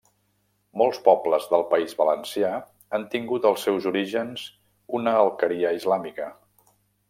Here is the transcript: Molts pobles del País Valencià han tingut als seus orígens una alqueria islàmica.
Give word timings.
Molts 0.81 0.99
pobles 1.07 1.45
del 1.51 1.65
País 1.73 1.93
Valencià 1.99 2.49
han 2.99 3.05
tingut 3.13 3.45
als 3.51 3.67
seus 3.69 3.87
orígens 3.93 4.49
una 5.01 5.15
alqueria 5.23 5.77
islàmica. 5.83 6.33